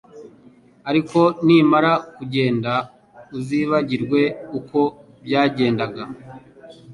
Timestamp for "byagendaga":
5.25-6.03